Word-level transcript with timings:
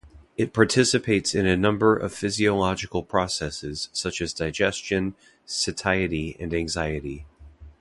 It 0.35 0.51
participates 0.51 1.35
in 1.35 1.45
a 1.45 1.55
number 1.55 1.95
of 1.95 2.11
physiological 2.11 3.03
processes 3.03 3.87
such 3.93 4.19
as 4.19 4.33
digestion, 4.33 5.13
satiety 5.45 6.35
and 6.39 6.55
anxiety. 6.55 7.27